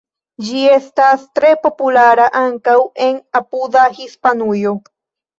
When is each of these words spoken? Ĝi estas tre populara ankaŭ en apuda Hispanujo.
Ĝi 0.45 0.61
estas 0.75 1.25
tre 1.39 1.51
populara 1.65 2.25
ankaŭ 2.39 2.75
en 3.09 3.19
apuda 3.41 3.83
Hispanujo. 3.99 4.73